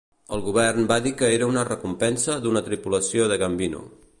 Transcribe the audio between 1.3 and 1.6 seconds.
era